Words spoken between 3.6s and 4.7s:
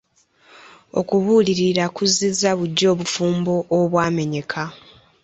obwamenyeka.